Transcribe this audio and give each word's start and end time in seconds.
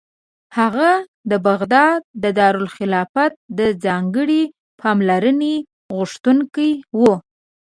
هغه 0.57 0.91
د 1.31 1.33
بغداد 1.47 2.01
د 2.23 2.25
دارالخلافت 2.39 3.31
د 3.59 3.59
ځانګړې 3.85 4.43
پاملرنې 4.81 5.55
غوښتونکی 5.95 6.71
و. 6.99 7.01